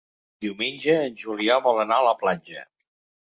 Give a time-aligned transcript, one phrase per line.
[0.45, 2.65] Diumenge en Julià vol anar a la platja.